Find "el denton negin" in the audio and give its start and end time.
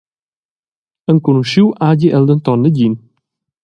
2.21-2.93